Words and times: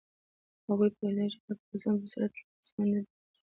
هغوی 0.67 0.89
پوهېدل 0.97 1.27
چې 1.33 1.39
د 1.45 1.47
پاڅون 1.65 1.95
په 2.01 2.07
صورت 2.11 2.31
کې 2.37 2.43
پوځ 2.49 2.67
منډلینډ 2.75 3.07
ته 3.09 3.13
لېږي. 3.15 3.43